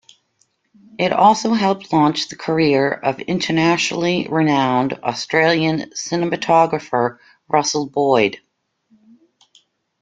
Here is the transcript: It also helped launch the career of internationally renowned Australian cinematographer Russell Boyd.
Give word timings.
It 0.97 1.13
also 1.13 1.53
helped 1.53 1.93
launch 1.93 2.29
the 2.29 2.35
career 2.35 2.89
of 2.91 3.19
internationally 3.19 4.25
renowned 4.27 4.93
Australian 4.93 5.91
cinematographer 5.91 7.19
Russell 7.47 7.87
Boyd. 7.87 8.39